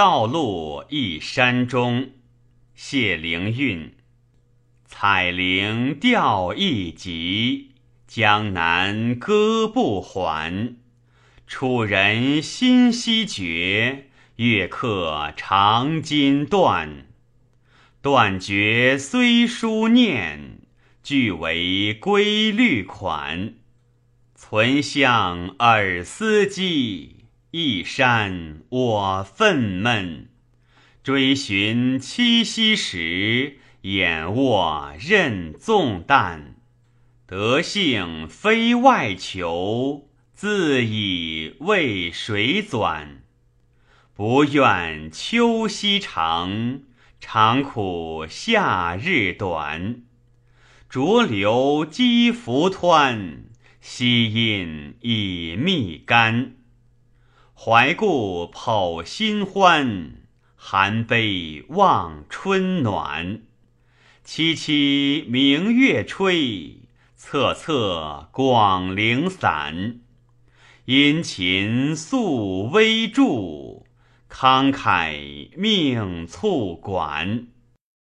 [0.00, 2.12] 道路一山中，
[2.74, 3.96] 谢灵运。
[4.86, 7.72] 彩铃调一急，
[8.06, 10.76] 江南歌不还。
[11.46, 17.08] 楚人心夕绝，月客长今断。
[18.00, 20.60] 断绝虽书念，
[21.02, 23.52] 俱为规律款。
[24.34, 27.19] 存向尔思机，
[27.52, 30.26] 一山我愤懑。
[31.02, 36.54] 追寻七夕时，眼卧任纵旦。
[37.26, 43.06] 德性非外求，自以为谁纂？
[44.14, 46.82] 不愿秋夕长。
[47.18, 50.02] 常苦夏日短，
[50.88, 53.40] 浊流积浮湍，
[53.80, 56.52] 溪阴已密干。
[57.62, 60.14] 怀故剖新欢，
[60.56, 63.42] 含悲望春暖。
[64.24, 66.78] 凄凄明月吹，
[67.18, 70.00] 恻恻广陵散。
[70.86, 73.84] 殷勤宿微助。
[74.30, 77.48] 慷慨命促管。